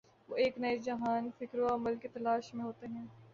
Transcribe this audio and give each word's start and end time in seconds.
وہ 0.29 0.35
ایک 0.35 0.57
نئے 0.57 0.77
جہان 0.77 1.29
فکر 1.39 1.59
و 1.59 1.73
عمل 1.73 1.95
کی 1.95 2.07
تلاش 2.07 2.53
میں 2.53 2.63
ہوتے 2.65 2.87
ہیں۔ 2.87 3.05